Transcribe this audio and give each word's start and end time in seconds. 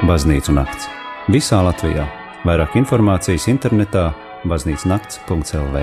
Baznīcu 0.00 0.54
nakts. 0.56 0.86
Visā 1.28 1.58
Latvijā. 1.60 2.06
Vairāk 2.48 2.78
informācijas 2.80 3.44
internetā 3.52 4.06
baznīcnakts.lv. 4.48 5.82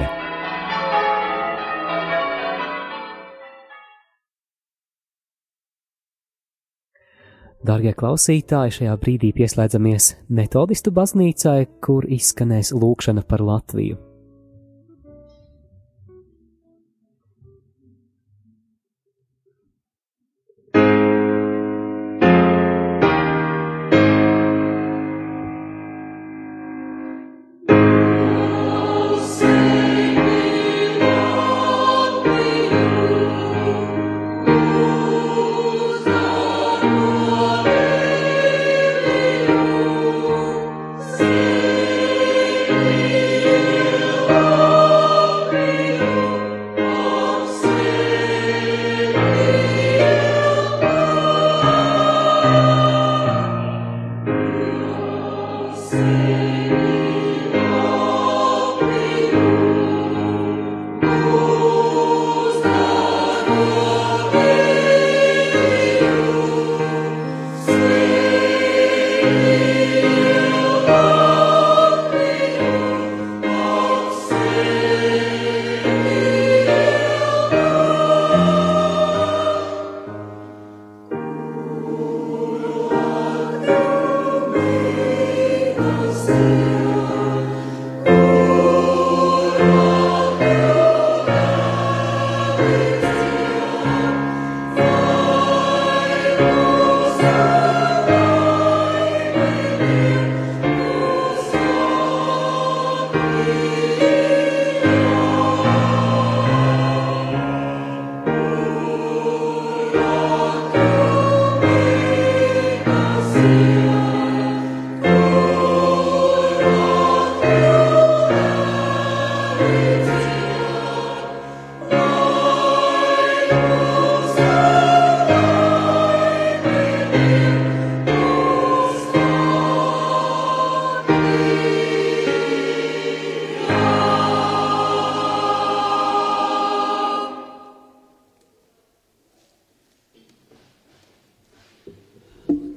Darbie 7.62 7.94
klausītāji, 7.94 8.74
šajā 8.80 8.98
brīdī 9.06 9.30
pieslēdzamies 9.38 10.10
metodistu 10.34 10.96
baznīcai, 10.98 11.60
kur 11.86 12.10
izskanēs 12.10 12.74
lūkšana 12.74 13.22
par 13.30 13.46
Latviju. 13.46 14.07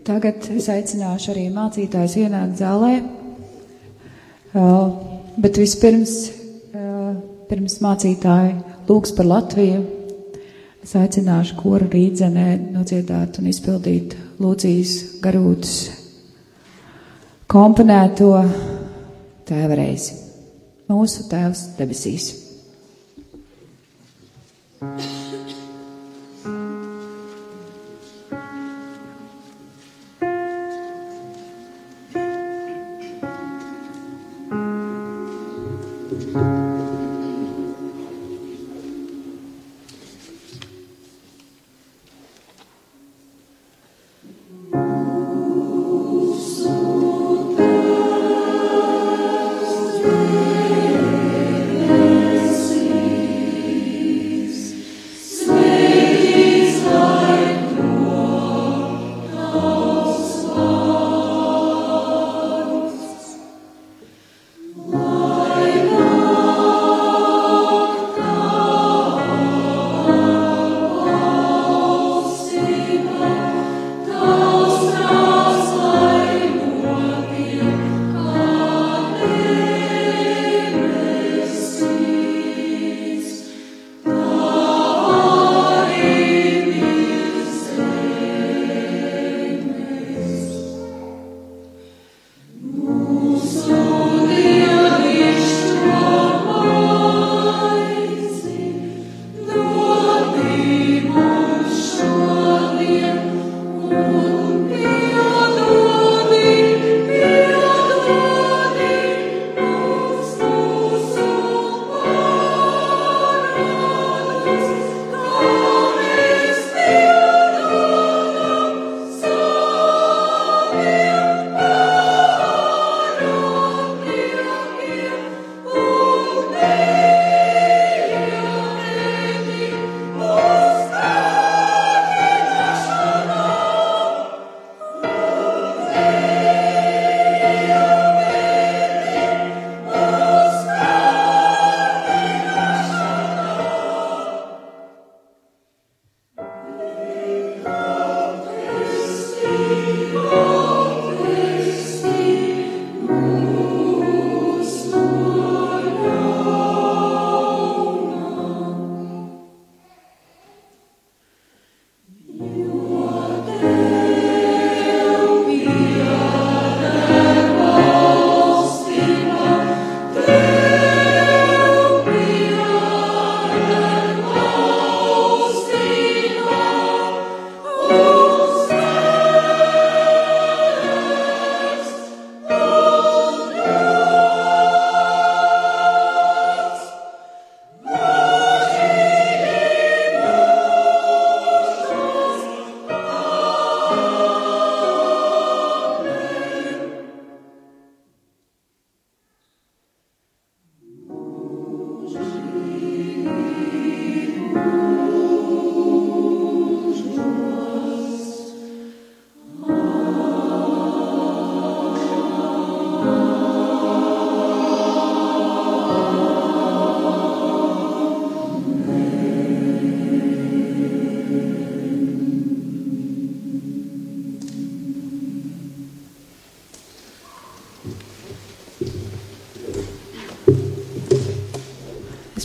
Tagad 0.07 0.47
es 0.57 0.69
aicināšu 0.73 1.33
arī 1.35 1.47
mācītājus 1.53 2.17
ienākt 2.23 2.61
zālē. 2.61 2.95
Bet 5.41 5.61
vispirms, 5.61 6.15
pirms 7.51 7.79
mācītāji 7.85 8.55
lūgs 8.89 9.15
par 9.17 9.29
Latviju, 9.31 9.85
es 10.81 10.97
aicināšu 10.97 11.59
koru 11.61 11.91
rīdzenē 11.93 12.49
nodziedāt 12.73 13.39
un 13.43 13.51
izpildīt 13.53 14.17
Lūcijas 14.41 14.97
garūtas 15.23 15.77
komponēto 17.51 18.33
tēva 19.51 19.81
reizi. 19.83 20.17
Mūsu 20.91 21.29
tēvs 21.31 21.73
debesīs. 21.79 22.37
Thank 24.81 25.05
you. 25.05 25.20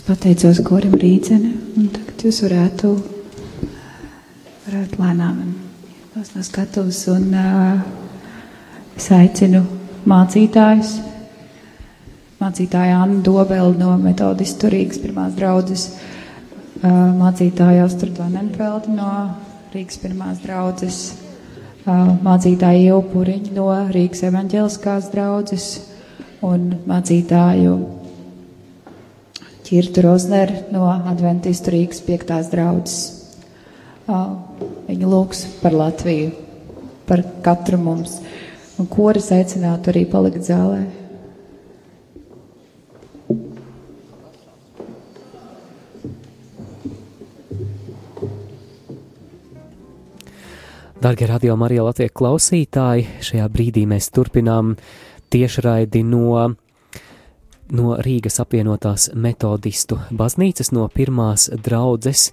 Pateicos 0.04 0.60
korim 0.66 0.96
rīdzene, 1.00 1.52
un 1.78 1.86
tagad 1.94 2.24
jūs 2.26 2.42
varētu, 2.44 2.90
varētu 4.66 5.00
lēnām 5.00 5.38
tos 6.14 6.32
no 6.36 6.44
skatuves, 6.44 7.04
un 7.14 7.30
uh, 7.38 7.84
es 8.98 9.08
aicinu 9.16 9.62
mācītājus, 10.10 10.96
mācītāja 12.42 12.98
Anna 13.04 13.22
Dobeli 13.24 13.78
no 13.80 13.94
metodistu 14.02 14.72
Rīgas 14.74 15.00
pirmās 15.04 15.36
draudzes, 15.38 15.86
uh, 15.94 16.88
mācītāja 17.22 17.86
Ostrudva 17.86 18.28
Nenfeldi 18.34 18.96
no 18.98 19.12
Rīgas 19.76 20.02
pirmās 20.02 20.42
draudzes, 20.44 21.04
uh, 21.86 22.16
mācītāja 22.26 22.96
Ielpuriņa 22.96 23.54
no 23.56 23.70
Rīgas 23.96 24.26
evaņģeliskās 24.32 25.12
draudzes 25.14 25.70
un 26.46 26.74
mācītāju 26.90 27.78
Kirtu 29.66 30.04
Rozneru 30.06 30.60
no 30.70 30.86
Adventistu 30.94 31.72
Rīgas 31.74 32.04
piektās 32.06 32.52
draudzes. 32.52 33.24
Viņa 34.06 35.08
lūgs 35.10 35.40
par 35.64 35.74
Latviju, 35.74 36.28
par 37.10 37.24
katru 37.42 37.80
mums. 37.82 38.20
Un 38.78 38.86
koris 38.92 39.32
aicinātu 39.34 39.90
arī 39.90 40.04
palikt 40.12 40.46
zālē. 40.46 40.84
Darbie 51.02 51.26
radio 51.30 51.56
Marija 51.58 51.88
Latvijas 51.88 52.14
klausītāji, 52.18 53.08
šajā 53.26 53.50
brīdī 53.54 53.88
mēs 53.90 54.12
turpinām 54.14 54.76
tiešraidi 55.34 56.06
no 56.06 56.54
no 57.74 57.96
Rīgas 58.02 58.40
apvienotās 58.44 59.10
metodistu 59.16 60.00
baznīcas, 60.14 60.72
no 60.76 60.88
pirmās 60.94 61.48
draudzes, 61.50 62.30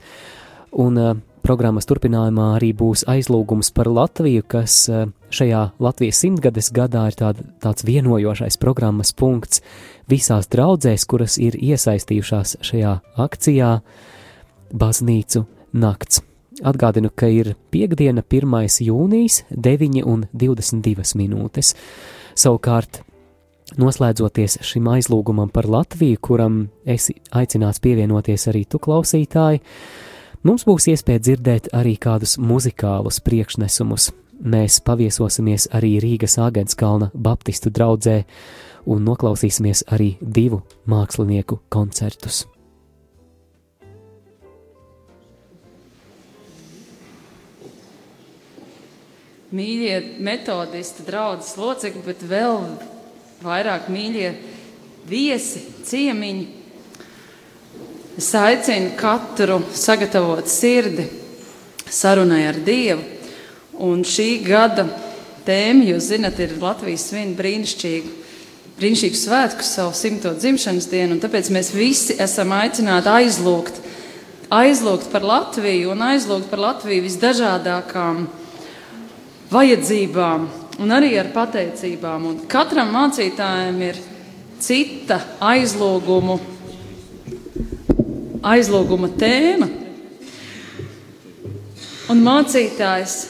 un 0.73 0.99
uh, 1.01 1.13
programmas 1.43 1.89
turpinājumā 1.89 2.53
arī 2.57 2.73
būs 2.77 3.05
aizlūgums 3.11 3.73
par 3.75 3.91
Latviju, 3.91 4.45
kas 4.49 4.77
uh, 4.91 5.07
šajā 5.33 5.63
Latvijas 5.83 6.21
simtgades 6.23 6.73
gadā 6.75 7.07
ir 7.11 7.19
tād, 7.19 7.45
tāds 7.63 7.87
vienojošais 7.89 8.59
programmas 8.63 9.13
punkts 9.17 9.63
visās 10.11 10.51
draudzēs, 10.53 11.07
kuras 11.09 11.39
ir 11.43 11.57
iesaistījušās 11.59 12.59
šajā 12.65 12.99
akcijā 13.27 13.79
Baznīcu 14.73 15.47
nakts. 15.77 16.23
Atgādinu, 16.63 17.11
ka 17.11 17.27
ir 17.33 17.55
piekdiena, 17.73 18.23
1. 18.23 18.85
jūnijas, 18.85 19.43
9 19.51 20.05
un 20.07 20.27
22 20.33 21.17
minūtes. 21.19 21.73
Savukārt 22.39 23.03
Noslēdzoties 23.81 24.59
šim 24.69 24.89
aizlūgumam 24.93 25.49
par 25.53 25.65
Latviju, 25.71 26.19
kuram 26.21 26.57
esi 26.85 27.15
aicināts 27.33 27.81
pievienoties 27.81 28.45
arī 28.51 28.67
tu 28.69 28.81
klausītāji, 28.83 29.63
mums 30.45 30.67
būs 30.69 30.91
iespēja 30.93 31.23
dzirdēt 31.25 31.71
arī 31.73 31.95
kādus 31.97 32.37
muzikālus 32.37 33.23
priekšnesumus. 33.25 34.11
Mēs 34.43 34.81
paviesosimies 34.85 35.71
arī 35.73 35.95
Rīgas 36.03 36.37
Āgenskalna 36.43 37.13
Baptistu 37.15 37.71
draugzē 37.73 38.25
un 38.93 39.07
noklausīsimies 39.07 39.87
arī 39.95 40.17
divu 40.21 40.61
mākslinieku 40.91 41.63
koncertus. 41.73 42.45
Mīļie 49.53 49.97
metodisti, 50.25 51.05
draugi, 51.05 51.45
locekļi, 51.61 52.03
bet 52.07 52.23
vēl 52.25 52.63
vairāk 53.43 53.89
mīļie 53.93 54.33
viesi, 55.09 55.63
ciemiņi. 55.87 56.47
Es 58.21 58.29
aicinu 58.37 58.93
katru 58.99 59.63
sagatavot 59.75 60.49
sirdi 60.51 61.07
sarunai 61.93 62.45
ar 62.49 62.61
Dievu. 62.65 63.05
Un 63.83 64.05
šī 64.07 64.43
gada 64.45 64.85
tēma, 65.47 65.87
jūs 65.89 66.11
zinat, 66.13 66.39
ir 66.45 66.55
Latvijas 66.61 67.09
svin 67.09 67.33
brīnišķīgu, 67.39 68.13
brīnišķīgu 68.79 69.19
svētku 69.19 69.67
savu 69.67 69.95
simto 69.97 70.35
dzimšanas 70.37 70.87
dienu, 70.93 71.17
un 71.17 71.23
tāpēc 71.23 71.51
mēs 71.55 71.73
visi 71.75 72.19
esam 72.23 72.53
aicināti 72.55 73.11
aizlūgt, 73.11 73.81
aizlūgt 74.53 75.09
par 75.11 75.27
Latviju 75.27 75.95
un 75.97 76.05
aizlūgt 76.13 76.53
par 76.53 76.63
Latviju 76.63 77.09
visdažādākām 77.09 78.27
vajadzībām, 79.53 80.47
un 80.83 80.95
arī 80.95 81.13
ar 81.21 81.31
pateicībām. 81.35 82.27
Un 82.27 82.41
katram 82.51 82.91
mācītājam 82.95 83.79
ir 83.87 84.01
cita 84.63 85.21
aizlūgumu, 85.43 86.39
aizlūguma 88.53 89.13
tēma. 89.19 89.69
Un 92.13 92.25
mācītājs 92.27 93.21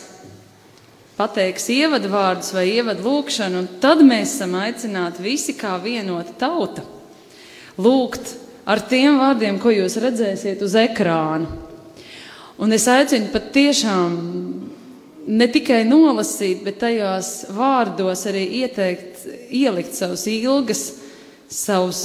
pateiks 1.19 1.69
ievadvārdus 1.71 2.55
vai 2.57 2.67
ievadlūkšanu, 2.79 3.61
un 3.61 3.69
tad 3.83 4.01
mēs 4.07 4.39
esam 4.39 4.57
aicināti 4.59 5.23
visi 5.23 5.55
kā 5.59 5.77
vienota 5.83 6.35
tauta 6.41 6.87
lūgt 7.79 8.35
ar 8.69 8.83
tiem 8.89 9.21
vārdiem, 9.21 9.61
ko 9.61 9.71
jūs 9.73 9.99
redzēsiet 10.03 10.63
uz 10.65 10.75
ekrāna. 10.79 11.49
Un 12.63 12.73
es 12.75 12.85
aicinu 12.91 13.31
pat 13.33 13.49
tiešām 13.55 14.17
ne 15.27 15.47
tikai 15.51 15.83
nolasīt, 15.87 16.63
bet 16.67 16.81
tajos 16.83 17.49
vārdos 17.55 18.27
arī 18.31 18.43
ieteikt, 18.63 19.27
ielikt 19.51 19.95
savus 19.97 20.27
ilgas, 20.31 20.85
savus 21.53 22.05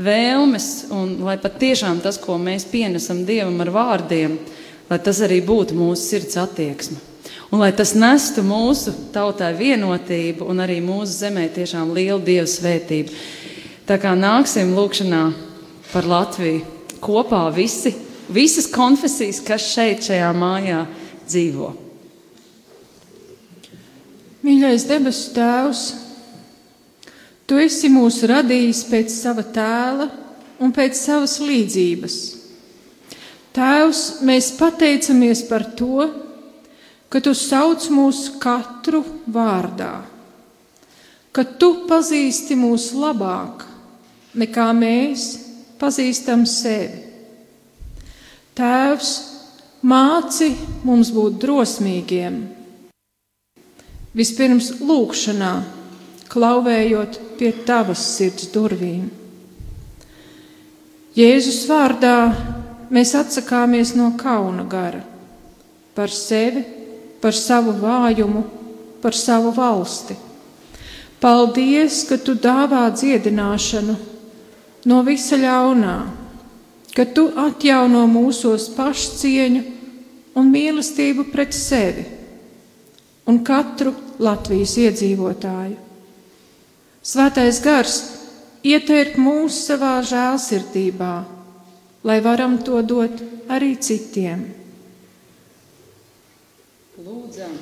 vēlmes, 0.00 0.68
un 0.94 1.18
lai 1.24 1.36
pat 1.40 1.58
tiešām 1.60 2.00
tas, 2.04 2.18
ko 2.20 2.38
mēs 2.40 2.66
pienesam 2.70 3.24
Dievam 3.28 3.60
ar 3.64 3.72
vārdiem, 3.74 4.36
lai 4.90 4.98
tas 5.02 5.20
arī 5.24 5.40
būtu 5.44 5.76
mūsu 5.78 6.02
sirds 6.02 6.38
attieksme. 6.40 6.98
Un 7.50 7.58
lai 7.58 7.72
tas 7.74 7.96
nestu 7.98 8.44
mūsu 8.46 8.92
tautai 9.14 9.50
vienotību 9.58 10.46
un 10.46 10.62
arī 10.62 10.78
mūsu 10.84 11.24
zemē 11.24 11.48
tiešām 11.56 11.90
lielu 11.96 12.20
Dievu 12.22 12.46
svētību. 12.46 13.14
Tā 13.88 13.98
kā 13.98 14.14
nāksim 14.14 14.70
lūkšanā 14.76 15.24
par 15.90 16.06
Latviju 16.06 16.62
kopā 17.02 17.48
visi, 17.54 17.90
visas 18.30 18.70
konfesijas, 18.70 19.42
kas 19.42 19.66
šeit 19.72 20.06
šajā 20.06 20.30
mājā 20.36 20.84
dzīvo. 21.26 21.89
Mīļais 24.40 24.86
debesu 24.88 25.34
Tēvs, 25.36 25.82
Tu 27.50 27.58
esi 27.58 27.88
mūs 27.90 28.20
radījis 28.30 28.84
pēc 28.86 29.10
sava 29.10 29.42
tēla 29.42 30.04
un 30.62 30.70
pēc 30.70 30.94
savas 30.94 31.34
līdzības. 31.42 32.18
Tēvs, 33.50 34.02
mēs 34.22 34.52
pateicamies 34.54 35.42
par 35.48 35.64
to, 35.74 36.06
ka 37.10 37.20
Tu 37.20 37.34
sauc 37.34 37.88
mūs 37.90 38.20
katru 38.40 39.02
vārdā, 39.26 40.06
ka 41.34 41.44
Tu 41.58 41.72
pazīsti 41.90 42.54
mūs 42.60 42.92
labāk 42.94 43.66
nekā 44.38 44.68
mēs 44.78 45.26
pazīstam 45.82 46.46
sevi. 46.46 47.02
Tēvs, 48.54 49.12
māci 49.82 50.52
mums 50.86 51.10
būt 51.12 51.42
drosmīgiem 51.42 52.40
Vispirms 54.10 54.72
lūkšanā, 54.82 55.50
klauvējot 56.30 57.18
pie 57.38 57.52
tavas 57.66 58.02
sirds 58.16 58.48
durvīm. 58.50 59.04
Jēzus 61.14 61.60
vārdā 61.70 62.16
mēs 62.90 63.14
atsakāmies 63.14 63.94
no 63.94 64.08
kauna 64.18 64.66
gara 64.66 65.04
par 65.94 66.10
sevi, 66.10 66.64
par 67.22 67.38
savu 67.38 67.76
vājumu, 67.78 68.44
par 69.02 69.14
savu 69.14 69.54
valsti. 69.54 70.18
Paldies, 71.22 72.02
ka 72.08 72.18
tu 72.18 72.34
dāvā 72.34 72.88
dziedināšanu 72.90 73.98
no 74.90 75.02
visa 75.06 75.38
ļaunā, 75.38 75.96
ka 76.96 77.06
tu 77.14 77.28
atjauno 77.38 78.08
mūsos 78.10 78.72
pašcieņu 78.74 79.66
un 80.34 80.50
mīlestību 80.50 81.30
pret 81.30 81.54
sevi 81.54 82.19
un 83.30 83.42
katru 83.46 83.94
Latvijas 84.20 84.74
iedzīvotāju. 84.82 85.76
Svētais 87.00 87.60
gars 87.64 87.98
ietērp 88.66 89.16
mūs 89.20 89.62
savā 89.68 89.98
žēlsirdībā, 90.04 91.12
lai 92.04 92.18
varam 92.24 92.58
to 92.66 92.82
dot 92.84 93.22
arī 93.48 93.70
citiem. 93.80 94.42
Lūdzam, 97.00 97.54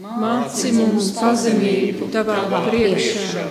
māci 0.00 0.72
mums 0.78 1.10
pazemību 1.18 2.08
tavā 2.14 2.40
priekšā. 2.70 3.44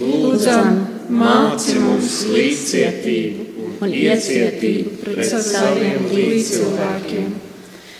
Lūdzam, 0.00 0.80
māci 1.20 1.76
mums 1.82 2.16
līdzcietību 2.30 3.68
un 3.84 3.94
iecietību 4.00 4.96
pret 5.04 5.36
saviem 5.44 6.08
līdzcilvēkiem 6.14 7.30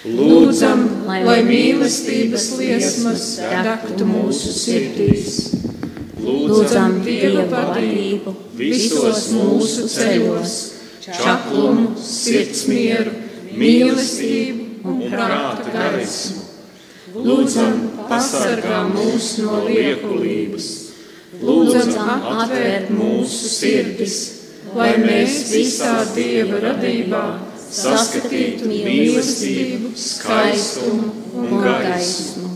Lūdzam, 0.01 0.87
lai 1.05 1.43
mīlestības 1.45 2.45
liesmas 2.57 3.25
daktu 3.37 4.07
mūsu 4.09 4.53
sirdīs. 4.57 5.35
lūdzam 6.25 7.03
Dieva 7.05 7.45
vadību 7.51 8.33
visos 8.57 9.27
mūsu 9.35 9.85
ceļos, 9.93 10.55
čaklumu, 11.05 11.93
sirdsmieru, 12.01 13.13
mīlestību 13.61 14.89
un 14.89 15.05
prāta 15.13 15.69
gaismu. 15.77 16.47
Lūdzam, 17.21 17.85
pasargā 18.09 18.81
mūs 18.95 19.29
no 19.45 19.61
liekulības, 19.67 20.71
lūdzam, 21.45 21.93
atvērt 22.39 22.89
mūsu 22.97 23.53
sirdis, 23.53 24.19
lai 24.73 24.95
mēs 25.05 25.43
visā 25.53 25.99
Dieva 26.17 26.65
radībā 26.71 27.25
saskatītu 27.71 28.69
mīlestību, 28.71 29.93
skaistumu 29.99 31.11
un 31.39 31.65
gaismu. 31.65 32.51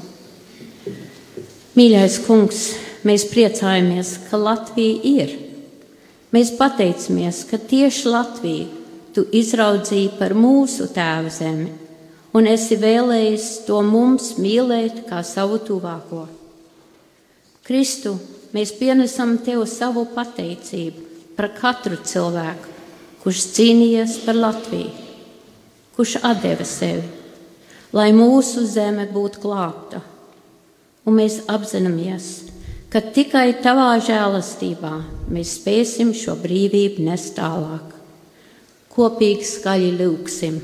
Mīļais 1.75 2.21
kungs, 2.26 2.64
mēs 3.06 3.26
priecājamies, 3.30 4.14
ka 4.28 4.38
Latvija 4.38 5.00
ir. 5.11 5.35
Mēs 6.35 6.52
pateicamies, 6.59 7.44
ka 7.50 7.59
tieši 7.59 8.11
Latviju 8.11 8.68
tu 9.14 9.25
izraudzīji 9.30 10.14
par 10.18 10.35
mūsu 10.35 10.88
tēvu 10.94 11.30
zemi, 11.30 11.68
un 12.35 12.49
esi 12.50 12.78
vēlējis 12.78 13.50
to 13.68 13.78
mums 13.87 14.33
mīlēt 14.42 15.04
kā 15.09 15.23
savu 15.26 15.61
tuvāko. 15.62 16.25
Kristu, 17.64 18.16
mēs 18.54 18.75
pienesam 18.78 19.38
tev 19.42 19.62
savu 19.71 20.04
pateicību 20.14 21.35
par 21.38 21.52
katru 21.54 22.00
cilvēku, 22.02 22.75
kurš 23.23 23.47
cīnījies 23.54 24.18
par 24.26 24.38
Latviju, 24.38 25.03
kurš 25.96 26.18
deva 26.42 26.64
sevi, 26.66 27.06
lai 27.94 28.10
mūsu 28.12 28.66
zeme 28.66 29.06
būtu 29.10 29.42
glābta 29.44 30.02
un 31.04 31.18
mēs 31.18 31.42
apzināmies, 31.50 32.28
ka 32.92 33.02
tikai 33.14 33.60
tavā 33.64 33.94
žēlastībā 34.04 34.94
mēs 35.32 35.58
spēsim 35.58 36.14
šo 36.16 36.36
brīvību 36.40 37.04
nest 37.08 37.34
tālāk. 37.38 37.92
Kopīgi 38.94 39.46
skaļi 39.48 39.90
lūgsim. 39.98 40.60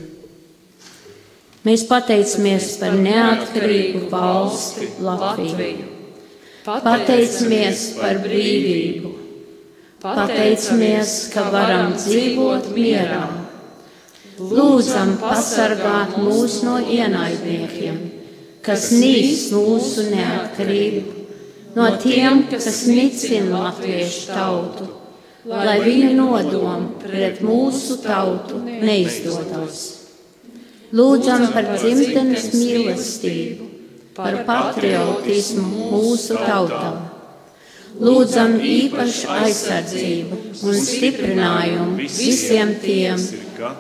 Mēs 1.67 1.83
pateicamies 1.89 2.77
par 2.81 2.95
neatkarīgu 2.97 4.07
valsti 4.13 4.93
Latviju. 5.05 5.89
Pateicamies 6.65 7.83
par 7.99 8.23
brīvību. 8.23 9.11
Pateicamies, 10.01 11.17
ka 11.35 11.51
varam 11.53 11.93
dzīvot 11.99 12.71
mierā. 12.73 13.40
Lūdzam 14.41 15.19
pasargāt 15.21 16.17
mūs 16.23 16.63
no 16.65 16.79
ienaidniekiem 16.81 18.01
kas 18.65 18.91
nīst 18.93 19.55
mūsu 19.57 20.07
neatkarību, 20.11 21.25
no 21.77 21.87
tiem, 22.03 22.45
kas 22.51 22.83
nicina 22.91 23.65
latviešu 23.67 24.27
tautu, 24.35 24.89
lai 25.51 25.79
viņa 25.85 26.11
nodomi 26.19 26.91
pret 27.03 27.41
mūsu 27.45 28.01
tautu 28.05 28.61
neizdotos. 28.67 29.81
Lūdzam 30.97 31.47
par 31.55 31.71
dzimtenes 31.77 32.51
mīlestību, 32.57 33.69
par 34.17 34.43
patriotismu 34.49 35.91
mūsu 35.95 36.37
tautām 36.43 37.10
Lūdzam 37.99 38.55
īpašu 38.63 39.29
aizsardzību 39.35 40.37
un 40.69 40.77
stiprinājumu 40.79 41.97
visiem 41.99 42.77
tiem, 42.81 43.19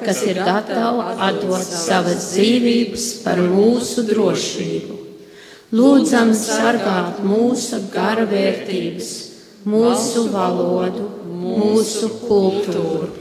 kas 0.02 0.24
ir 0.26 0.40
gatavi 0.42 1.06
atdot 1.28 1.62
savas 1.68 2.32
dzīvības 2.32 3.06
par 3.24 3.40
mūsu 3.44 4.04
drošību. 4.10 4.98
Lūdzam 5.70 6.34
sargāt 6.34 7.22
mūsu 7.22 7.78
gara 7.94 8.26
vērtības, 8.26 9.10
mūsu 9.70 10.26
valodu, 10.34 11.06
mūsu 11.30 12.10
kultūru. 12.26 13.12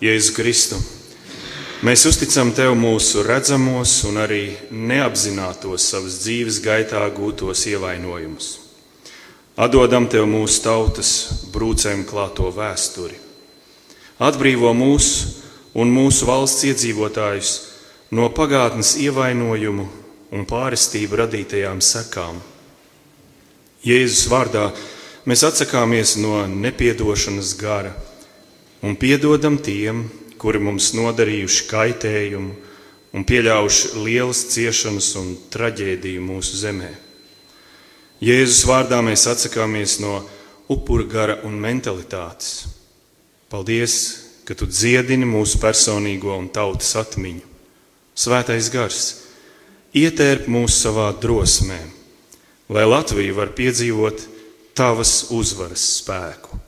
Jēzu 0.00 0.36
Kristu! 0.36 0.80
Mēs 1.84 2.06
uzticam 2.08 2.48
Tev 2.56 2.70
mūsu 2.80 3.20
redzamos 3.26 3.90
un 4.08 4.16
arī 4.22 4.54
neapzinātos 4.72 5.84
savas 5.90 6.14
dzīves 6.22 6.62
gaitā 6.64 7.02
gūtos 7.12 7.66
ievainojumus. 7.68 8.46
Atdodam 9.60 10.06
Tev 10.08 10.24
mūsu 10.24 10.62
tautas 10.64 11.10
brūcēm 11.52 12.06
klāto 12.08 12.48
vēsturi. 12.56 13.18
Atbrīvo 14.16 14.72
mūsu 14.72 15.28
un 15.76 15.92
mūsu 15.92 16.24
valsts 16.30 16.64
iedzīvotājus 16.70 17.52
no 18.16 18.30
pagātnes 18.32 18.94
ievainojumu 19.04 19.84
un 20.32 20.48
pārestību 20.48 21.20
radītajām 21.20 21.84
sekām. 21.84 22.40
Jēzus 23.84 24.24
vārdā 24.32 24.70
mēs 25.28 25.44
atsakāmies 25.52 26.16
no 26.16 26.46
nepiedošanas 26.48 27.52
gara 27.60 27.92
un 28.80 28.96
piedodam 28.96 29.60
tiem, 29.60 30.06
kuri 30.44 30.60
mums 30.60 30.90
nodarījuši 30.92 31.62
kaitējumu 31.70 32.50
un 33.16 33.22
pieļaujuši 33.24 34.02
lielas 34.04 34.42
ciešanas 34.52 35.06
un 35.16 35.30
traģēdiju 35.54 36.20
mūsu 36.20 36.58
zemē. 36.60 36.90
Jēzus 38.20 38.66
vārdā 38.68 38.98
mēs 39.06 39.24
atsakāmies 39.30 39.96
no 40.04 40.18
upura 40.68 41.06
gara 41.08 41.38
un 41.48 41.56
mentalitātes. 41.62 42.66
Paldies, 43.48 43.94
ka 44.44 44.52
tu 44.52 44.68
dziedini 44.68 45.24
mūsu 45.24 45.62
personīgo 45.62 46.36
un 46.36 46.50
tautas 46.52 46.92
atmiņu. 47.00 47.48
Svētais 48.12 48.68
gars, 48.68 49.00
ietērp 49.96 50.44
mūs 50.52 50.76
savā 50.84 51.08
drosmē, 51.24 51.80
lai 52.68 52.84
Latvija 52.84 53.32
var 53.40 53.56
piedzīvot 53.56 54.28
tavas 54.76 55.30
uzvaras 55.32 55.88
spēku. 56.02 56.60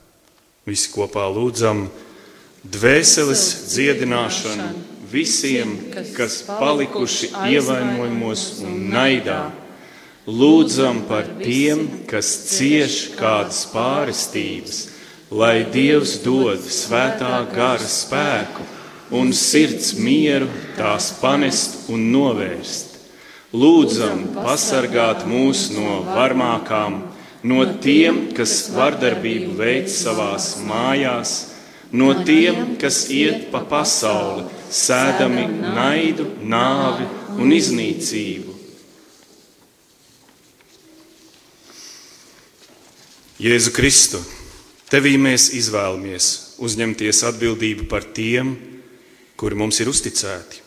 Visi 0.65 0.89
kopā 0.95 1.29
lūdzam, 1.29 1.85
dvēseles 2.73 3.43
dziedināšanu 3.71 4.67
visiem, 5.11 5.73
kas 6.15 6.41
palikuši 6.47 7.31
ievainojumos 7.53 8.43
un 8.65 8.89
naidā. 8.91 9.47
Lūdzam 10.27 11.05
par 11.07 11.29
tiem, 11.39 11.85
kas 12.09 12.27
cieš 12.51 12.97
kādas 13.15 13.61
pārestības, 13.71 14.81
lai 15.31 15.63
Dievs 15.71 16.17
dod 16.25 16.59
svētā 16.59 17.39
gara 17.53 17.87
spēku 17.87 18.65
un 19.15 19.31
sirds 19.31 19.93
mieru 19.95 20.49
tās 20.75 21.13
panest 21.21 21.87
un 21.87 22.09
novērst. 22.11 22.97
Lūdzam 23.55 24.25
pasargāt 24.35 25.23
mūs 25.23 25.69
no 25.71 26.01
varmākām, 26.09 26.99
no 27.47 27.63
tiem, 27.79 28.25
kas 28.35 28.65
vardarbību 28.75 29.55
veids 29.55 30.01
savās 30.03 30.57
mājās 30.67 31.46
no 31.91 32.11
tiem, 32.27 32.75
kas 32.81 33.07
iet 33.13 33.47
pa 33.51 33.61
pasauli, 33.67 34.45
sēdami 34.71 35.45
naidu, 35.61 36.27
nāvi 36.43 37.07
un 37.37 37.53
iznīcību. 37.55 38.55
Jēzu 43.37 43.71
Kristu, 43.75 44.19
tevī 44.89 45.13
mēs 45.21 45.51
izvēlamies 45.53 46.57
uzņemties 46.57 47.21
atbildību 47.29 47.85
par 47.91 48.07
tiem, 48.17 48.55
kuri 49.37 49.59
mums 49.59 49.77
ir 49.83 49.91
uzticēti, 49.91 50.63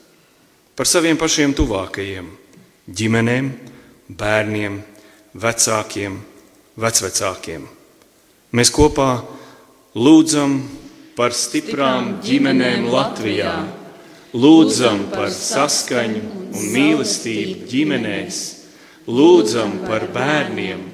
par 0.78 0.86
saviem 0.86 1.18
pašiem 1.18 1.56
tuvākajiem, 1.58 2.28
ģimenēm, 2.86 3.50
bērniem, 4.14 4.78
vecākiem, 5.34 6.20
vecvecākiem. 6.78 7.66
Mēs 8.54 8.70
kopā 8.74 9.10
lūdzam 9.98 10.56
par 11.18 11.34
stiprām 11.34 12.18
ģimenēm 12.24 12.88
Latvijā. 12.90 13.54
Lūdzam 14.30 15.08
par 15.10 15.32
saskaņu 15.34 16.20
un 16.54 16.66
mīlestību 16.70 17.66
ģimenēs, 17.70 18.38
lūdzam 19.10 19.80
par 19.88 20.06
bērniem, 20.14 20.84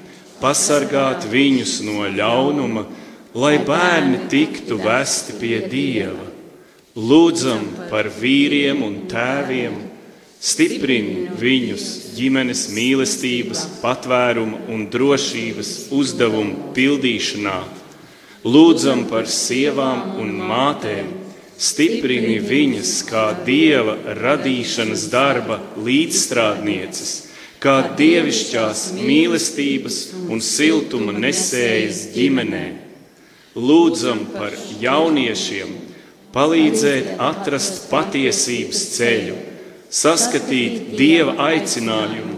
pasargāt 0.41 1.27
viņus 1.29 1.75
no 1.85 2.07
ļaunuma, 2.09 2.87
lai 3.37 3.57
bērni 3.61 4.23
tiktu 4.31 4.79
vesti 4.81 5.37
pie 5.37 5.61
Dieva. 5.69 6.25
Lūdzam 6.97 7.67
par 7.91 8.09
vīriem 8.09 8.81
un 8.81 9.03
tēviem, 9.11 9.75
stiprini 10.41 11.27
viņus 11.37 11.85
ģimenes 12.17 12.67
mīlestības, 12.73 13.67
patvēruma 13.83 14.65
un 14.73 14.87
drošības 14.89 15.91
uzdevumu 15.93 16.73
pildīšanā 16.73 17.59
Lūdzam 18.45 19.07
par 19.09 19.25
sievām 19.25 20.19
un 20.21 20.35
mātēm, 20.45 21.07
stiprini 21.57 22.37
viņas 22.37 22.91
kā 23.09 23.23
dieva 23.47 23.95
radīšanas 24.19 25.07
darba 25.09 25.57
līdzstrādnieces, 25.81 27.13
kā 27.57 27.95
dievišķās 27.97 28.91
mīlestības 28.99 29.97
un 30.29 30.43
siltuma 30.45 31.15
nesējas 31.17 32.03
ģimenē. 32.13 32.65
Lūdzam 33.57 34.27
par 34.35 34.53
jauniešiem, 34.83 35.73
palīdzēt 36.29 37.15
atrast 37.17 37.87
patiesības 37.89 38.85
ceļu, 38.93 39.41
saskatīt 39.89 40.93
dieva 40.93 41.39
aicinājumu 41.49 42.37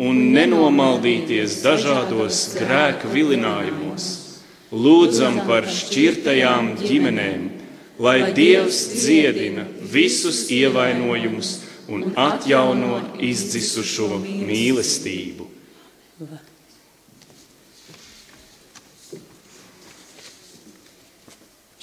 un 0.00 0.24
nenomaldīties 0.32 1.60
dažādos 1.62 2.54
grēka 2.56 3.12
vilinājumos. 3.12 4.23
Lūdzam 4.74 5.44
par 5.46 5.68
šķirtajām 5.70 6.72
ģimenēm, 6.80 7.42
lai 8.02 8.32
Dievs 8.34 8.80
dziedina 8.96 9.68
visus 9.92 10.48
ievainojumus 10.50 11.50
un 11.94 12.08
atjauno 12.18 12.98
izdzisušo 13.22 14.16
mīlestību. 14.24 15.46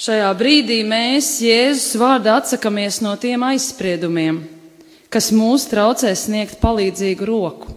Šajā 0.02 0.32
brīdī 0.34 0.80
mēs 0.82 1.36
Jēzus 1.46 1.94
vārdā 2.02 2.40
atsakāmies 2.42 3.00
no 3.06 3.14
tiem 3.22 3.44
aizspriedumiem, 3.46 4.42
kas 5.14 5.30
mūs 5.36 5.68
traucē 5.70 6.12
sniegt 6.18 6.58
palīdzīgu 6.60 7.28
roku. 7.30 7.76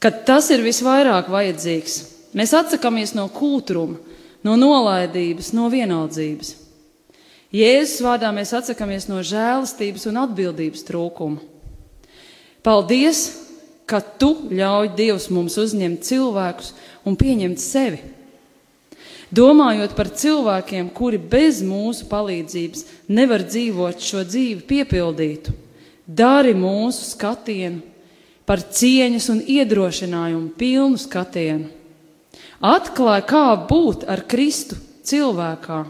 Kad 0.00 0.24
tas 0.24 0.48
ir 0.54 0.64
visvairāk 0.64 1.28
vajadzīgs, 1.32 2.13
mēs 2.34 2.54
atsakāmies 2.56 3.14
no 3.16 3.28
kūtruma, 3.32 3.98
no 4.44 4.56
nolaidības, 4.60 5.52
no 5.56 5.70
vienaldzības. 5.72 6.54
Jēzus 7.54 8.02
vārdā 8.02 8.32
mēs 8.34 8.50
atsakāmies 8.56 9.06
no 9.06 9.20
žēlastības 9.22 10.08
un 10.10 10.18
atbildības 10.24 10.82
trūkuma. 10.88 11.38
Paldies, 12.64 13.28
ka 13.86 14.00
tu 14.00 14.48
ļauj 14.50 14.90
Dievs 14.98 15.30
mums 15.30 15.56
uzņemt 15.60 16.02
cilvēkus 16.08 16.72
un 17.06 17.16
pieņemt 17.20 17.62
sevi 17.62 18.00
Domājot 19.34 19.96
par 19.96 20.10
cilvēkiem, 20.14 20.90
kuri 20.94 21.18
bez 21.18 21.62
mūsu 21.64 22.06
palīdzības 22.10 22.84
nevar 23.10 23.42
dzīvot 23.42 24.02
šo 24.02 24.22
dzīvi 24.28 24.62
piepildītu, 24.68 25.54
dari 26.06 26.52
mūsu 26.54 27.08
skatienu 27.08 27.80
par 28.46 28.60
cieņas 28.62 29.30
un 29.32 29.40
iedrošinājumu 29.40 30.52
pilnu 30.60 31.00
skatienu. 31.00 31.70
Atklāj, 32.62 33.24
kā 33.26 33.46
būt 33.68 34.04
ar 34.10 34.24
Kristu 34.28 34.78
cilvēkā, 35.06 35.84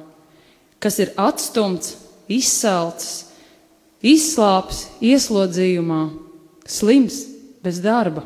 kas 0.81 1.01
ir 1.03 1.13
atstumts, 1.21 1.97
izsalcis, 2.29 3.27
izslāpis 4.05 4.87
ieslodzījumā, 5.05 6.03
slims, 6.65 7.21
bez 7.65 7.83
darba. 7.85 8.25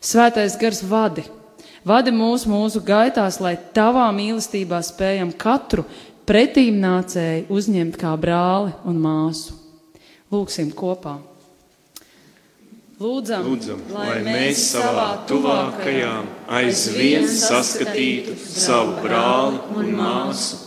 Svētais 0.00 0.56
gars 0.60 0.80
vadi 0.84 1.26
Vadi 1.80 2.12
mūs 2.12 2.44
mūsu 2.44 2.82
gaitās, 2.84 3.38
lai 3.40 3.54
tavā 3.72 4.10
mīlestībā 4.12 4.82
spējam 4.84 5.32
katru 5.32 5.86
pretīm 6.28 6.76
nācēju 6.82 7.48
uzņemt 7.48 7.96
kā 8.00 8.12
brāli 8.20 8.74
un 8.84 9.00
māsu. 9.00 9.56
Lūksim 10.30 10.74
kopā. 10.76 11.16
Lūdzam, 13.00 13.46
Lūdzam 13.48 13.78
lai, 13.94 14.18
mēs 14.26 14.58
savā 14.74 15.22
tuvākajā 15.24 16.10
aizvien 16.52 17.24
saskatītu 17.32 18.34
savu 18.36 18.98
brāli 19.00 19.60
un 19.80 19.94
māsu. 19.96 20.58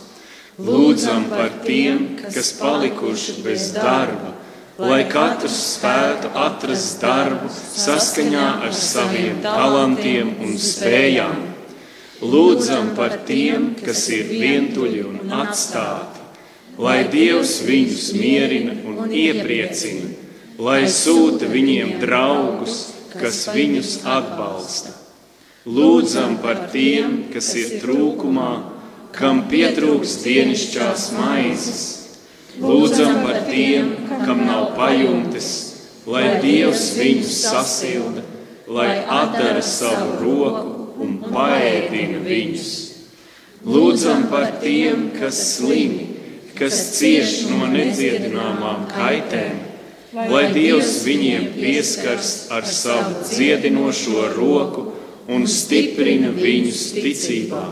Lūdzam 0.58 1.28
par 1.30 1.52
tiem, 1.62 2.00
kas 2.24 2.50
palikuši 2.58 3.36
bez 3.44 3.68
darba. 3.76 4.32
lai 4.78 5.04
katrs 5.06 5.54
spētu 5.76 6.32
atrast 6.34 6.98
darbu 7.04 7.52
saskaņā 7.54 8.46
ar 8.66 8.74
saviem 8.74 9.38
talantiem 9.44 10.34
un 10.42 10.58
spējām. 10.58 11.44
Lūdzam 12.18 12.96
par 12.98 13.20
tiem, 13.28 13.76
kas 13.78 14.08
ir 14.10 14.26
vientuļi 14.32 15.04
un 15.06 15.38
atstāti, 15.38 16.26
lai 16.82 17.04
Dievs 17.14 17.60
viņus 17.62 18.10
mierina 18.18 18.74
un 18.90 19.14
iepriecina, 19.14 20.10
lai 20.58 20.84
sūta 20.90 21.48
viņiem 21.50 21.96
draugus, 22.02 22.92
kas 23.14 23.44
viņus 23.54 23.96
atbalsta. 24.04 24.94
Lūdzam 25.64 26.38
par 26.42 26.66
tiem, 26.72 27.24
kas 27.32 27.54
ir 27.56 27.78
trūkumā, 27.82 28.52
kam 29.16 29.46
pietrūks 29.48 30.18
dienasčās 30.24 31.12
maizes 31.16 31.84
Lūdzam 32.54 33.24
par 33.24 33.40
tiem, 33.48 33.88
kam 34.22 34.44
nav 34.46 34.76
pajumtes, 34.78 35.48
lai 36.06 36.38
Dievs 36.38 36.92
viņus 36.94 37.32
sasilda, 37.48 38.22
lai 38.70 39.00
atdara 39.10 39.62
savu 39.64 40.20
roku 40.20 41.02
un 41.02 41.16
paēdina 41.32 42.20
viņus. 42.22 42.68
Lūdzam 43.66 44.28
par 44.30 44.60
tiem, 44.62 45.08
kas 45.18 45.40
slimi, 45.56 46.06
kas 46.54 46.78
cieš 46.94 47.48
no 47.50 47.66
nedziedināmām 47.72 48.86
kaitēm, 48.92 49.63
lai 50.14 50.44
Dievs 50.54 51.00
viņiem 51.02 51.48
pieskars 51.56 52.30
ar 52.54 52.66
savu 52.68 53.24
dziedinošo 53.26 54.28
roku 54.36 54.86
un 55.34 55.46
stiprina 55.50 56.30
viņus 56.34 56.84
ticībā. 56.94 57.64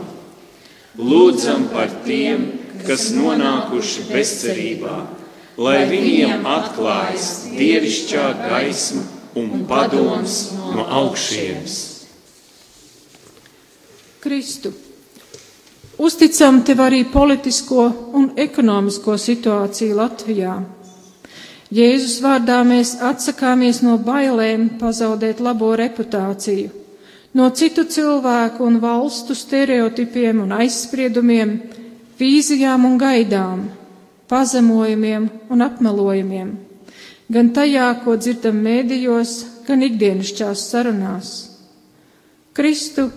Lūdzam 0.99 1.69
par 1.71 1.89
tiem, 2.05 2.45
kas 2.83 3.11
nonākuši 3.15 4.05
bezcerībā, 4.09 4.97
lai 5.63 5.79
viņiem 5.89 6.45
atklājas 6.49 7.29
dievišķā 7.53 8.27
gaisma 8.43 9.05
un 9.39 9.63
padoms 9.69 10.37
no 10.75 10.85
augšienes. 10.99 11.79
Kristu, 14.23 14.71
uzticam 15.97 16.61
tev 16.63 16.83
arī 16.85 17.03
politisko 17.11 17.89
un 18.15 18.31
ekonomisko 18.39 19.17
situāciju 19.19 19.97
Latvijā. 19.99 20.55
Jēzus 21.73 22.19
vārdā 22.21 22.59
mēs 22.67 22.91
atsakāmies 23.01 23.79
no 23.81 23.95
bailēm 23.97 24.67
pazaudēt 24.77 25.39
labo 25.41 25.71
reputāciju, 25.79 26.69
no 27.33 27.47
citu 27.49 27.87
cilvēku 27.89 28.61
un 28.67 28.77
valstu 28.83 29.33
stereotipiem 29.33 30.43
un 30.43 30.53
aizspriedumiem, 30.53 31.55
vīzijām 32.19 32.85
un 32.85 32.99
gaidām, 33.01 33.63
pazemojumiem 34.29 35.25
un 35.49 35.65
apmelojumiem, 35.65 36.53
gan 37.33 37.49
tajā, 37.57 37.89
ko 38.03 38.19
dzirdam 38.21 38.61
mēdījos, 38.67 39.33
gan 39.65 39.81
ikdienišķās 39.89 40.67
sarunās. 40.69 41.33
Kristu, 42.53 43.09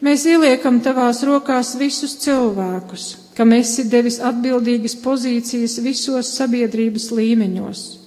mēs 0.00 0.24
ieliekam 0.32 0.80
tavās 0.80 1.20
rokās 1.28 1.76
visus 1.76 2.16
cilvēkus, 2.24 3.10
kam 3.36 3.52
esi 3.52 3.84
devis 3.92 4.16
atbildīgas 4.24 4.96
pozīcijas 5.04 5.76
visos 5.84 6.32
sabiedrības 6.40 7.12
līmeņos, 7.12 7.97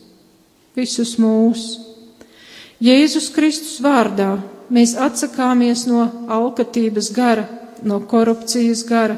visus 0.78 1.18
mūsu. 1.20 1.88
Jēzus 2.82 3.30
Kristus 3.36 3.78
vārdā 3.84 4.40
mēs 4.74 4.96
atsakāmies 4.98 5.86
no 5.90 6.08
alkatības 6.32 7.12
gara, 7.14 7.46
no 7.84 8.00
korupcijas 8.10 8.86
gara, 8.88 9.18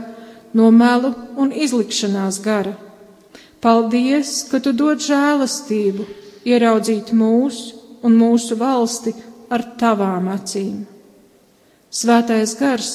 no 0.53 0.71
melu 0.71 1.13
un 1.39 1.53
izlikšanās 1.55 2.41
gara. 2.43 2.73
Paldies, 3.63 4.41
ka 4.51 4.59
tu 4.59 4.73
dod 4.75 4.99
žēlastību, 4.99 6.05
ieraudzīt 6.43 7.13
mūsu 7.15 7.79
un 8.03 8.17
mūsu 8.19 8.57
valsti 8.59 9.13
ar 9.53 9.63
tavām 9.79 10.27
acīm. 10.33 10.83
Svētais 11.93 12.57
gars 12.59 12.89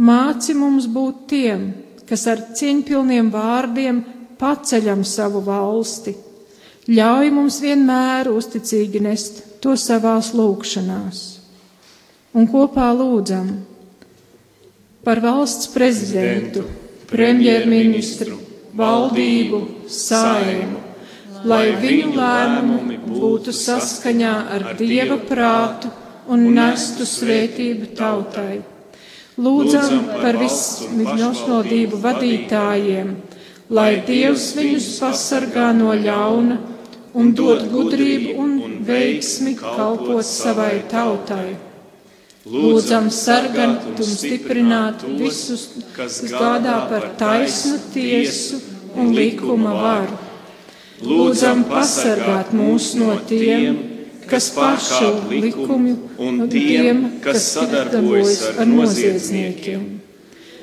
māci 0.00 0.56
mums 0.56 0.88
būt 0.90 1.26
tiem, 1.30 1.68
kas 2.08 2.26
ar 2.26 2.42
cieņpilniem 2.58 3.30
vārdiem 3.30 4.02
paceļam 4.40 5.04
savu 5.06 5.44
valsti, 5.46 6.16
ļauj 6.88 7.28
mums 7.34 7.60
vienmēr 7.60 8.30
uzticīgi 8.32 9.02
nest 9.04 9.42
to 9.60 9.76
savās 9.76 10.32
lūgšanās. 10.32 11.18
Un 12.32 12.46
kopā 12.48 12.88
lūdzam 12.96 13.50
par 15.04 15.20
valsts 15.20 15.68
prezidentu 15.74 16.64
premjerministru, 17.10 18.38
valdību, 18.76 19.60
saimu, 19.90 20.78
lai 21.44 21.72
viņu 21.82 22.14
lēmumi 22.14 22.98
būtu 23.02 23.52
saskaņā 23.52 24.34
ar 24.54 24.66
Dieva 24.78 25.18
prātu 25.18 25.90
un 26.30 26.46
nestu 26.54 27.04
svētību 27.08 27.90
tautai. 27.98 28.60
Lūdzam 29.40 30.04
par 30.20 30.36
vismīļošodību 30.38 31.98
vadītājiem, 32.00 33.14
lai 33.72 33.90
Dievs 34.06 34.50
viņus 34.56 34.90
pasargā 35.00 35.70
no 35.76 35.94
ļauna 35.96 36.58
un 37.14 37.34
dod 37.34 37.66
gudrību 37.72 38.36
un 38.44 38.54
veiksmi 38.86 39.56
kalpot 39.58 40.26
savai 40.26 40.76
tautai 40.90 41.48
Lūdzam, 42.48 43.10
sargāt 43.12 43.84
un 44.00 44.06
stiprināt 44.08 45.02
visus, 45.18 45.66
kas 45.92 46.22
gādā 46.24 46.78
par 46.88 47.10
taisnu 47.20 47.76
tiesu 47.92 48.62
un 48.96 49.12
likuma 49.12 49.74
varu. 49.76 50.16
Lūdzam, 51.04 51.66
pasargāt 51.68 52.54
mūs 52.56 52.94
no 52.96 53.18
tiem, 53.28 53.76
kas 54.30 54.48
pāršauj 54.56 55.36
likumu 55.44 55.92
un 56.16 56.46
tiem, 56.48 57.04
kas 57.20 57.44
sadarbojas 57.58 58.40
ar 58.56 58.72
noziedzniekiem. 58.72 59.84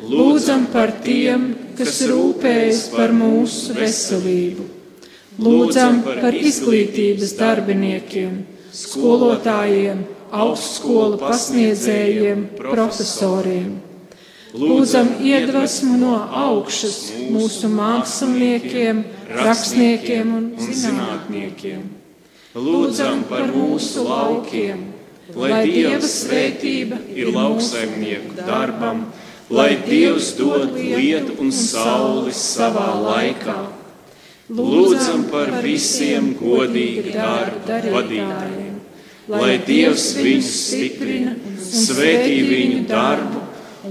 Lūdzam 0.10 0.66
par 0.74 0.96
tiem, 1.06 1.52
kas 1.78 2.02
rūpējas 2.10 2.88
par 2.96 3.14
mūsu 3.14 3.78
veselību. 3.78 4.66
Lūdzam 5.38 6.00
par 6.06 6.34
izglītības 6.34 7.36
darbiniekiem 7.38 8.40
skolotājiem, 8.78 10.06
augstskolu 10.34 11.20
pasniedzējiem, 11.22 12.48
profesoriem. 12.58 13.76
Lūdzam 14.58 15.10
iedvesmu 15.22 15.98
no 16.02 16.16
augšas 16.18 16.98
mūsu 17.34 17.70
māksliniekiem, 17.70 19.04
rakstniekiem 19.38 20.34
un 20.40 20.50
zinātniekiem. 20.58 21.86
Lūdzam 22.58 23.26
par 23.30 23.52
mūsu 23.54 24.08
laukiem, 24.08 24.86
lai 25.38 25.62
Dieva 25.68 26.02
svētība 26.02 26.98
ir 27.14 27.30
lauksaimnieku 27.36 28.40
darbam, 28.40 29.06
lai 29.54 29.76
Dievs 29.86 30.34
dod 30.40 30.74
lietu 30.74 31.38
un 31.44 31.52
sauli 31.54 32.34
savā 32.34 32.90
laikā. 33.04 33.60
Lūdzam 34.48 35.26
par 35.28 35.50
visiem 35.60 36.30
godīgi 36.40 37.12
darbu 37.12 37.80
vadītājiem, 37.92 38.76
lai 39.28 39.58
Dievs 39.60 40.06
viņus 40.16 40.52
stiprina, 40.62 41.34
svētī 41.60 42.38
viņu 42.48 42.86
darbu 42.88 43.42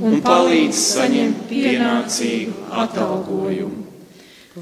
un 0.01 0.23
palīdz 0.25 0.79
saņemt 0.81 1.43
pienācīgu 1.51 2.71
atalgojumu. 2.73 3.85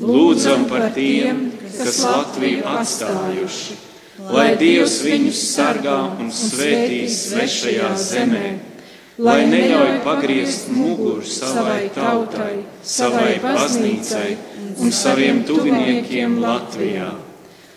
Lūdzam 0.02 0.64
par 0.66 0.88
tiem, 0.96 1.44
kas 1.76 2.00
Latviju 2.02 2.64
atstājuši, 2.72 3.76
lai 4.34 4.48
Dievs 4.58 4.96
viņus 5.06 5.44
sargā 5.52 6.00
un 6.18 6.34
svētī 6.34 7.04
svešajā 7.06 7.92
zemē, 8.02 8.48
lai 9.22 9.44
neļauj 9.46 10.00
pagriezt 10.02 10.74
muguru 10.74 11.22
savai 11.22 11.86
tautai, 11.94 12.64
savai 12.82 13.36
baznīcai 13.46 14.32
un 14.80 14.92
saviem 14.92 15.42
tuviniekiem 15.46 16.38
Latvijā. 16.42 17.12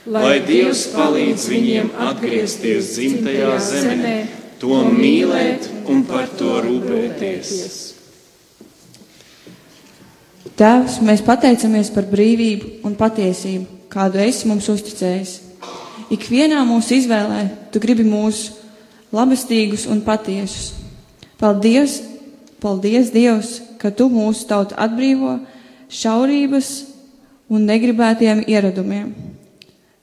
Lai 0.07 0.37
Dievs 0.39 0.85
palīdz 0.93 1.49
viņiem 1.51 1.89
atgriezties 2.07 2.93
dzimtajā 2.95 3.57
zemē, 3.59 4.13
to 4.61 4.79
mīlēt 4.87 5.67
un 5.91 6.05
par 6.07 6.29
to 6.39 6.61
rūpēties. 6.63 7.51
Tēvs, 10.57 11.01
mēs 11.05 11.21
pateicamies 11.21 11.91
par 11.93 12.07
brīvību 12.09 12.79
un 12.87 12.95
patiesību, 12.97 13.67
kādu 13.93 14.23
esi 14.23 14.47
mums 14.49 14.69
uzticējis. 14.71 15.35
Ikvienā 16.15 16.63
mūsu 16.65 16.95
izvēlē 17.01 17.43
tu 17.73 17.81
gribi 17.83 18.07
mūs 18.07 18.47
labestīgus 19.13 19.85
un 19.91 19.99
patiesus. 20.07 20.71
Paldies, 21.37 21.99
paldies 22.63 23.11
Dievs, 23.13 23.57
ka 23.77 23.91
tu 23.91 24.07
mūsu 24.09 24.47
tautu 24.49 24.73
atbrīvo 24.79 25.35
šaurības 25.89 26.69
un 27.51 27.65
negribētiem 27.67 28.43
ieradumiem. 28.47 29.11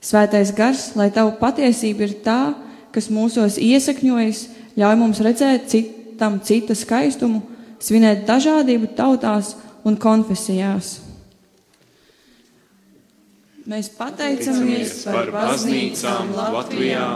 Svētais 0.04 0.52
gars, 0.56 0.90
lai 0.98 1.08
tavu 1.12 1.34
patiesība 1.40 2.04
ir 2.04 2.18
tā, 2.24 2.54
kas 2.92 3.08
mūsos 3.12 3.56
iesakņojas, 3.60 4.44
ļauj 4.78 4.98
mums 5.00 5.20
redzēt 5.24 5.70
citam 5.72 6.38
cita 6.44 6.76
skaistumu, 6.76 7.40
svinēt 7.80 8.26
dažādību 8.28 8.92
tautās 8.96 9.54
un 9.84 9.96
konfesijās. 10.00 10.98
Mēs 13.64 13.88
pateicamies 13.96 15.06
par 15.08 15.30
baznīcām 15.32 16.34
Latvijā, 16.36 17.06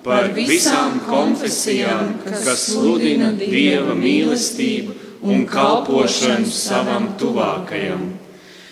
par 0.00 0.30
visām 0.32 0.96
konfesijām, 1.04 2.14
kas 2.24 2.70
sludina 2.70 3.34
Dieva 3.36 3.92
mīlestību 3.98 5.09
un 5.22 5.44
kalpošanu 5.46 6.48
savam 6.48 7.10
tuvākajam. 7.20 8.06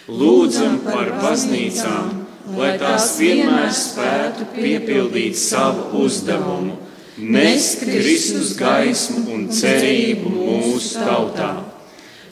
Lūdzam 0.09 0.79
par 0.87 1.11
baznīcām, 1.21 2.13
lai 2.57 2.71
tās 2.81 3.11
vienmēr 3.21 3.69
spētu 3.77 4.47
piepildīt 4.55 5.37
savu 5.37 6.05
uzdevumu, 6.05 6.79
nest 7.19 7.85
Kristus 7.85 8.55
gaismu 8.57 9.27
un 9.35 9.49
cerību 9.53 10.33
mūsu 10.33 11.03
tautā. 11.05 11.51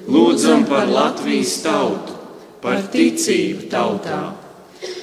Lūdzam 0.08 0.64
par 0.70 0.88
Latvijas 0.88 1.58
tautu, 1.64 2.16
par 2.62 2.86
ticību 2.92 3.68
tautā. 3.68 4.22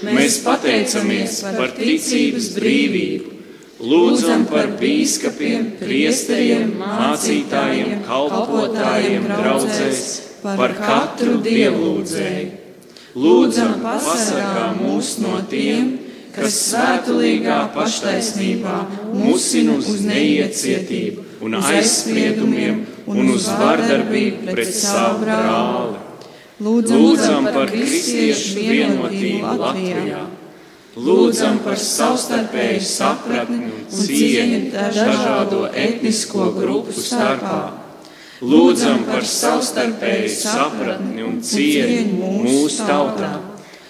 Mēs 0.07 0.39
pateicamies 0.45 1.41
par 1.53 1.73
ticības 1.77 2.49
brīvību, 2.55 3.32
Lūdzam 3.83 4.45
par 4.47 4.69
bīskapiem, 4.79 5.73
priesteriem, 5.79 6.69
mācītājiem, 6.79 8.03
kalpotājiem, 8.07 9.25
draudzēs, 9.27 10.03
par 10.43 10.75
katru 10.77 11.39
dievlūdzēju. 11.43 12.51
Lūdzam, 13.19 13.75
pasargā 13.83 14.69
mūs 14.77 15.17
no 15.21 15.35
tiem, 15.51 15.91
kas 16.33 16.55
svētulīgā 16.69 17.59
paštaisnībā 17.75 18.77
musina 19.13 19.75
uz 19.77 19.99
neiecietību 20.07 21.45
un 21.45 21.59
aizspriedumiem 21.59 22.79
un 23.11 23.33
uz 23.35 23.49
vardarbību 23.59 24.55
pret 24.55 24.71
savu 24.77 25.27
brāli. 25.27 25.99
Lūdzam 26.63 27.51
par 27.51 27.67
kristiešu 27.73 28.63
vienotību 28.63 29.59
Latvijā. 29.59 30.23
Lūdzam 30.93 31.57
par 31.65 31.79
savstarpēju 31.81 32.81
sapratni 32.85 33.63
un 33.65 33.85
cieņu 33.89 34.59
dažādo 34.75 35.63
etnisko 35.73 36.51
grupu 36.53 36.93
starpā. 36.93 37.61
Lūdzam 38.43 39.01
par 39.07 39.25
savstarpēju 39.25 40.29
sapratni 40.35 41.25
un 41.25 41.39
cieņu 41.41 42.29
mūsu 42.43 42.85
tautā. 42.85 43.31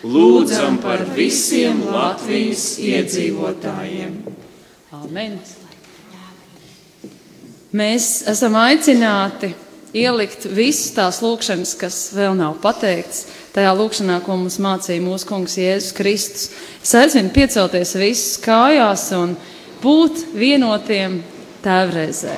Lūdzam 0.04 0.80
par 0.84 1.04
visiem 1.16 1.82
Latvijas 1.92 2.78
iedzīvotājiem. 2.80 4.16
Amen. 4.96 5.38
Mēs 7.74 8.10
esam 8.32 8.56
aicināti 8.60 9.52
ielikt 9.92 10.48
visas 10.56 10.92
tās 10.96 11.20
lūkšanas, 11.24 11.76
kas 11.80 11.98
vēl 12.16 12.36
nav 12.38 12.60
pateikts, 12.63 13.26
tajā 13.54 13.74
lūkšanā, 13.78 14.20
ko 14.26 14.38
mums 14.39 14.58
mācīja 14.62 15.04
mūsu 15.04 15.30
kungs 15.30 15.58
Jēzus 15.60 15.94
Kristus. 15.98 16.50
Es 16.82 16.94
aicinu 16.98 17.34
piecelties 17.36 17.94
visus 18.00 18.39
kājās 18.44 19.10
un 19.18 19.36
būt 19.84 20.26
vienotiem 20.38 21.22
tēvreizē. 21.63 22.36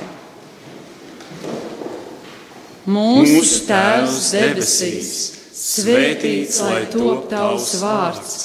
Mūsu, 2.86 3.64
Tēvs 3.66 4.28
debesīs, 4.36 5.12
svētīts 5.58 6.60
lai 6.62 6.84
top 6.94 7.24
tavs 7.32 7.72
vārds, 7.82 8.36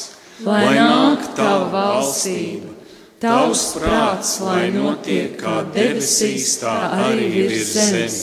lai 0.47 0.63
nāk 0.79 1.27
tava 1.37 1.67
valstība, 1.75 2.73
tavs 3.21 3.67
prāts, 3.77 4.39
lai 4.41 4.71
notiek 4.73 5.37
kā 5.43 5.59
debesīs, 5.75 6.55
tā 6.63 6.73
arī 7.11 7.29
virs 7.35 7.75
zemes. 7.77 8.23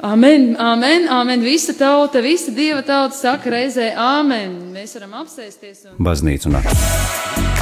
Amen, 0.00 0.56
amen, 0.60 1.08
amen. 1.08 1.40
Visa 1.42 1.74
tauta, 1.74 2.22
visa 2.22 2.52
dieva 2.54 2.84
tauta 2.86 3.16
saka 3.18 3.50
reizē 3.50 3.90
amen. 3.98 4.54
Mēs 4.76 4.94
varam 4.94 5.18
apsēsties. 5.24 5.88
Un... 5.90 5.98
Baznīcu 6.06 6.54
nakts. 6.54 7.57